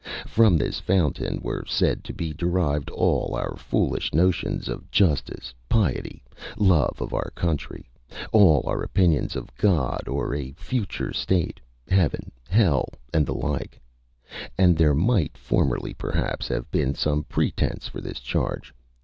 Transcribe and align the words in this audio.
From 0.25 0.57
this 0.57 0.79
fountain 0.79 1.41
were 1.43 1.63
said 1.67 2.03
to 2.05 2.11
be 2.11 2.33
derived 2.33 2.89
all 2.89 3.35
our 3.35 3.55
foolish 3.55 4.15
notions 4.15 4.67
of 4.67 4.89
justice, 4.89 5.53
piety, 5.69 6.23
love 6.57 6.99
of 6.99 7.13
our 7.13 7.29
country; 7.35 7.87
all 8.31 8.63
our 8.65 8.81
opinions 8.81 9.35
of 9.35 9.55
God 9.57 10.07
or 10.07 10.33
a 10.33 10.53
future 10.53 11.13
state, 11.13 11.59
heaven, 11.87 12.31
hell, 12.49 12.89
and 13.13 13.27
the 13.27 13.35
like; 13.35 13.79
and 14.57 14.75
there 14.75 14.95
might 14.95 15.37
formerly 15.37 15.93
perhaps 15.93 16.47
have 16.47 16.71
been 16.71 16.95
some 16.95 17.21
pretence 17.25 17.87
for 17.87 18.01
this 18.01 18.19
charge. 18.21 18.73